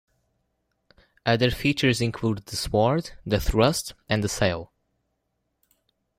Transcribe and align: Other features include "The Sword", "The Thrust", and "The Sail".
Other 1.27 1.51
features 1.51 2.01
include 2.01 2.47
"The 2.47 2.55
Sword", 2.55 3.11
"The 3.23 3.39
Thrust", 3.39 3.93
and 4.09 4.23
"The 4.23 4.29
Sail". 4.29 4.71